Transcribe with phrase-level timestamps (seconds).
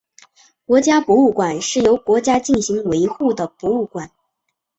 [0.65, 4.09] 国家博物馆是由国家进行维护的博物馆。